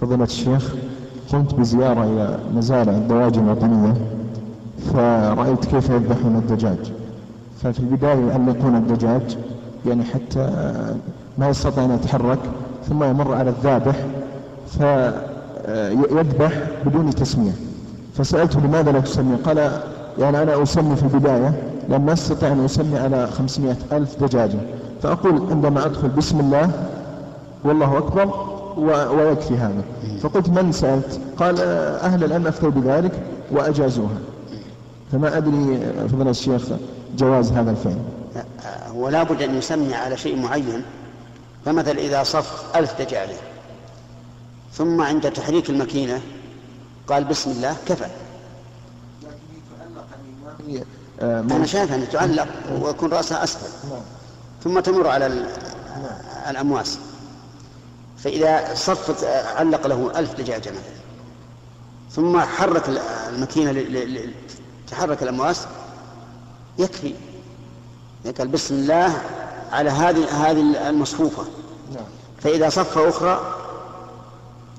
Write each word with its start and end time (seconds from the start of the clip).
فضيلة 0.00 0.24
الشيخ 0.24 0.74
قمت 1.32 1.54
بزيارة 1.54 2.04
إلى 2.04 2.38
مزارع 2.56 2.92
الدواجن 2.92 3.44
الوطنية 3.44 3.94
فرأيت 4.94 5.64
كيف 5.64 5.90
يذبحون 5.90 6.36
الدجاج. 6.36 6.92
ففي 7.62 7.80
البداية 7.80 8.26
يعلقون 8.26 8.76
الدجاج 8.76 9.38
يعني 9.86 10.04
حتى 10.04 10.72
ما 11.38 11.48
يستطيع 11.48 11.84
أن 11.84 11.90
يتحرك 11.90 12.38
ثم 12.88 13.04
يمر 13.04 13.34
على 13.34 13.50
الذابح 13.50 13.96
فيذبح 14.66 16.52
بدون 16.86 17.10
تسمية. 17.10 17.52
فسألته 18.14 18.60
لماذا 18.60 18.92
لا 18.92 19.00
تسمي؟ 19.00 19.36
قال 19.36 19.70
يعني 20.18 20.42
أنا 20.42 20.62
أسمي 20.62 20.96
في 20.96 21.02
البداية 21.02 21.62
لأن 21.88 22.04
ما 22.06 22.12
أستطيع 22.12 22.52
أن 22.52 22.64
أسمي 22.64 22.98
على 22.98 23.26
500 23.26 23.76
ألف 23.92 24.24
دجاجة. 24.24 24.58
فأقول 25.02 25.42
عندما 25.50 25.86
أدخل 25.86 26.08
بسم 26.08 26.40
الله 26.40 26.70
والله 27.64 27.98
أكبر 27.98 28.49
ويكفي 28.80 29.54
هذا. 29.54 29.82
فقلت 30.22 30.48
من 30.48 30.72
سألت؟ 30.72 31.20
قال 31.36 31.60
أهل 32.00 32.24
العلم 32.24 32.46
أفتوا 32.46 32.70
بذلك 32.70 33.12
وأجازوها. 33.50 34.18
فما 35.12 35.36
أدري 35.36 35.92
فضل 36.08 36.28
الشيخ 36.28 36.62
جواز 37.16 37.52
هذا 37.52 37.70
الفعل 37.70 37.98
هو 38.86 39.08
لابد 39.08 39.42
أن 39.42 39.54
يسمي 39.54 39.94
على 39.94 40.16
شيء 40.16 40.36
معين 40.36 40.82
فمثلا 41.64 41.98
إذا 41.98 42.22
صف 42.22 42.76
ألف 42.76 43.02
دجاجة 43.02 43.36
ثم 44.72 45.00
عند 45.00 45.30
تحريك 45.30 45.70
الماكينة 45.70 46.20
قال 47.06 47.24
بسم 47.24 47.50
الله 47.50 47.76
كفى. 47.86 48.06
أنا 51.22 51.66
شايف 51.66 51.92
أن 51.92 52.08
تعلق 52.08 52.48
ويكون 52.82 53.10
رأسها 53.10 53.44
أسفل 53.44 53.68
ثم 54.64 54.80
تمر 54.80 55.06
على 55.08 55.46
الأمواس. 56.50 56.98
فإذا 58.24 58.74
صفت 58.74 59.24
علق 59.56 59.86
له 59.86 60.18
ألف 60.18 60.34
دجاجة 60.34 60.70
مثلا 60.70 61.00
ثم 62.10 62.40
حرك 62.40 62.88
الماكينة 63.28 63.84
تحرك 64.90 65.22
الأمواس 65.22 65.66
يكفي. 66.78 67.14
قال 68.38 68.48
بسم 68.48 68.74
الله 68.74 69.22
على 69.72 69.90
هذه 69.90 70.46
هذه 70.46 70.88
المصفوفة. 70.88 71.44
نعم. 71.94 72.04
فإذا 72.40 72.68
صف 72.68 72.98
أخرى 72.98 73.56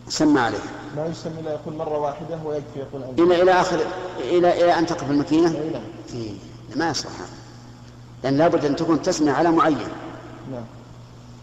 سمى 0.09 0.39
عليه. 0.39 0.57
ما 0.95 1.05
يسمى 1.05 1.39
إلا 1.39 1.51
يقول 1.51 1.75
مرة 1.75 1.97
واحدة 1.97 2.39
ويكفي 2.45 2.79
يقول 2.79 3.31
إلى 3.31 3.41
إلى 3.41 3.51
آخر 3.51 3.79
إلى 4.19 4.63
إلى 4.63 4.79
أن 4.79 4.85
تقف 4.85 5.11
الماكينة 5.11 5.49
نعم. 5.49 5.81
إيه. 6.13 6.33
ما 6.75 6.89
يصلح. 6.89 7.11
لأن 8.23 8.38
لابد 8.38 8.66
أن 8.66 8.75
تكون 8.75 9.01
تسمية 9.01 9.31
على 9.31 9.51
معين. 9.51 9.88
نعم. 10.51 10.63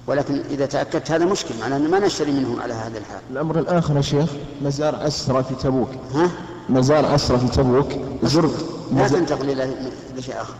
ولكن 0.08 0.42
إذا 0.50 0.66
تأكدت 0.66 1.10
هذا 1.10 1.24
مشكل 1.24 1.54
معناه 1.60 1.76
أن 1.76 1.90
ما 1.90 1.98
نشتري 1.98 2.32
منهم 2.32 2.60
على 2.60 2.74
هذا 2.74 2.98
الحال. 2.98 3.20
الأمر 3.30 3.58
الآخر 3.58 3.96
يا 3.96 4.00
شيخ 4.00 4.30
مزار 4.62 5.06
أسرى 5.06 5.44
في 5.44 5.54
تبوك. 5.54 5.88
ها؟ 6.14 6.30
مزار 6.68 7.14
أسرى 7.14 7.38
في 7.38 7.48
تبوك 7.48 7.86
زر 8.22 8.50
لا 8.92 9.08
تنتقل 9.08 9.50
إلى 9.50 9.74
شيء 10.20 10.34
آخر. 10.40 10.54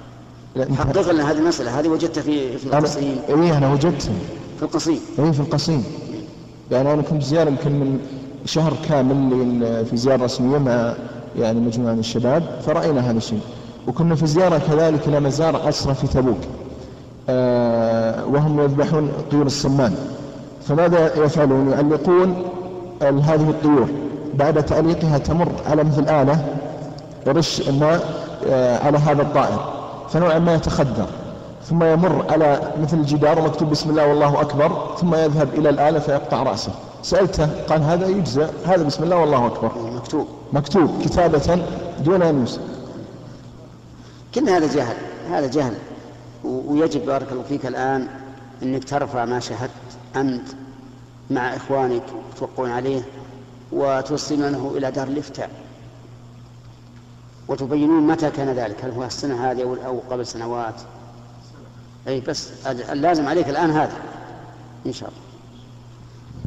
حقق 0.75 1.11
لنا 1.11 1.31
هذه 1.31 1.39
المسألة 1.39 1.81
هذه 1.81 1.89
وجدتها 1.89 2.23
في 2.23 2.59
في 2.59 2.67
القصيم. 2.67 3.19
إيه 3.29 3.59
أنا 3.59 3.73
وجدتها. 3.73 4.13
في 4.57 4.63
القصيم. 4.63 5.01
إيه 5.19 5.31
في 5.31 5.41
القصيم. 5.41 5.85
يعني 6.71 6.93
أنا 6.93 7.03
كنت 7.03 7.23
زيارة 7.23 7.49
يمكن 7.49 7.73
من 7.73 7.99
شهر 8.45 8.77
كامل 8.89 9.87
في 9.91 9.97
زيارة 9.97 10.25
رسمية 10.25 10.59
مع 10.59 10.95
يعني 11.39 11.61
مجموعة 11.61 11.93
من 11.93 11.99
الشباب 11.99 12.61
فرأينا 12.67 13.11
هذا 13.11 13.19
الشيء. 13.19 13.41
وكنا 13.87 14.15
في 14.15 14.27
زيارة 14.27 14.59
كذلك 14.59 15.09
إلى 15.09 15.21
مزار 15.21 15.69
أسرى 15.69 15.95
في 15.95 16.07
تبوك. 16.07 16.41
وهم 18.33 18.61
يذبحون 18.61 19.13
طيور 19.31 19.47
الصمان. 19.47 19.95
فماذا 20.69 21.25
يفعلون؟ 21.25 21.71
يعلقون 21.71 22.43
هذه 23.03 23.51
الطيور. 23.51 23.89
بعد 24.35 24.65
تعليقها 24.65 25.19
تمر 25.19 25.49
على 25.67 25.85
مثل 25.85 26.03
آلة 26.09 26.45
يرش 27.27 27.69
الماء 27.69 28.01
آه 28.49 28.87
على 28.87 28.99
هذا 28.99 29.23
الطائر. 29.23 29.73
فنوعا 30.09 30.39
ما 30.39 30.55
يتخدر. 30.55 31.07
ثم 31.65 31.85
يمر 31.85 32.25
على 32.31 32.61
مثل 32.83 32.97
الجدار 32.97 33.39
ومكتوب 33.39 33.71
بسم 33.71 33.91
الله 33.91 34.07
والله 34.07 34.41
أكبر 34.41 34.97
ثم 35.01 35.15
يذهب 35.15 35.49
إلى 35.55 35.69
الآلة 35.69 35.99
فيقطع 35.99 36.43
رأسه. 36.43 36.73
سألته 37.03 37.49
قال 37.69 37.83
هذا 37.83 38.07
يجزى 38.07 38.47
هذا 38.67 38.83
بسم 38.83 39.05
الله 39.05 39.17
والله 39.17 39.47
أكبر. 39.47 39.71
مكتوب. 39.97 40.27
مكتوب 40.53 40.91
كتابة 41.03 41.63
دون 42.05 42.23
أن 42.23 42.41
يوسف 42.41 42.61
كل 44.35 44.49
هذا 44.49 44.67
جهل 44.67 44.97
هذا 45.31 45.47
جهل. 45.47 45.75
ويجب 46.45 47.07
بارك 47.07 47.33
الله 47.33 47.43
فيك 47.43 47.67
الآن 47.67 48.09
أنك 48.63 48.85
ترفع 48.85 49.25
ما 49.25 49.41
شاهدت 49.41 49.71
أنت 50.17 50.49
مع 51.31 51.57
إخوانك 51.57 52.03
توقعون 52.39 52.71
عليه 52.71 53.03
وتوصلونه 53.73 54.73
إلى 54.77 54.91
دار 54.91 55.09
الإفتاء. 55.09 55.51
وتبينون 57.49 58.07
متى 58.07 58.31
كان 58.31 58.49
ذلك 58.49 58.85
هل 58.85 58.91
هو 58.91 59.05
السنة 59.05 59.51
هذه 59.51 59.77
أو 59.87 60.01
قبل 60.11 60.27
سنوات؟ 60.27 60.75
أي 62.09 62.21
بس 62.21 62.67
اللازم 62.67 63.29
عليك 63.29 63.49
الآن 63.49 63.71
هذا 63.71 63.97
إن 64.87 64.93
شاء 64.93 65.09
الله. 65.09 65.21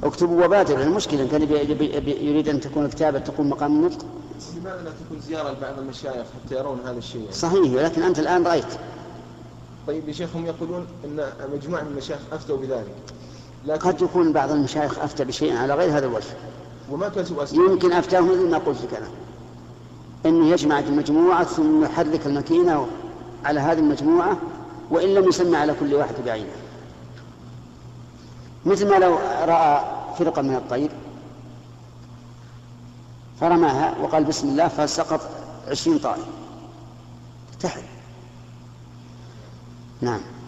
اكتبوا 0.09 0.45
وبادروا 0.45 0.83
المشكلة 0.83 1.27
كان 1.27 1.41
يريد 2.21 2.47
أن 2.49 2.59
تكون 2.59 2.85
الكتابة 2.85 3.19
تقوم 3.19 3.49
مقام 3.49 3.71
النطق. 3.71 4.05
لماذا 4.57 4.81
لا 4.83 4.91
تكون 5.05 5.21
زيارة 5.21 5.51
لبعض 5.51 5.79
المشايخ 5.79 6.25
حتى 6.45 6.55
يرون 6.55 6.79
هذا 6.85 6.97
الشيء؟ 6.97 7.21
يعني؟ 7.21 7.33
صحيح 7.33 7.73
ولكن 7.73 8.03
أنت 8.03 8.19
الآن 8.19 8.43
رأيت 8.43 8.65
طيب 9.87 10.07
يا 10.07 10.13
شيخ 10.13 10.35
هم 10.35 10.45
يقولون 10.45 10.87
أن 11.05 11.29
مجموعة 11.53 11.81
من 11.81 11.87
المشايخ 11.87 12.19
أفتوا 12.31 12.57
بذلك. 12.57 12.95
لكن 13.65 13.89
قد 13.89 14.01
يكون 14.01 14.33
بعض 14.33 14.51
المشايخ 14.51 14.99
أفتى 14.99 15.25
بشيء 15.25 15.57
على 15.57 15.75
غير 15.75 15.97
هذا 15.97 16.05
الوجه. 16.05 16.33
وما 16.91 17.09
كتبوا 17.09 17.45
يمكن 17.53 17.91
أفتاه 17.91 18.19
مثل 18.19 18.49
ما 18.49 18.57
قلت 18.57 18.81
لك 18.81 18.93
أنا. 18.93 19.07
أنه 20.25 20.47
يجمع 20.47 20.79
المجموعة 20.79 21.43
ثم 21.43 21.83
يحرك 21.83 22.25
الماكينة 22.25 22.87
على 23.45 23.59
هذه 23.59 23.79
المجموعة 23.79 24.37
وإن 24.89 25.13
لم 25.13 25.29
يسمى 25.29 25.57
على 25.57 25.73
كل 25.73 25.93
واحد 25.93 26.15
بعينه. 26.25 26.51
مثل 28.65 28.89
ما 28.89 28.95
لو 28.95 29.15
رأى 29.45 29.83
فرقة 30.19 30.41
من 30.41 30.55
الطير 30.55 30.91
فرماها 33.39 33.95
وقال 34.01 34.23
بسم 34.23 34.47
الله 34.47 34.67
فسقط 34.67 35.21
عشرين 35.67 35.97
طائر. 35.99 36.25
ارتحل 37.53 37.81
نعم 40.01 40.40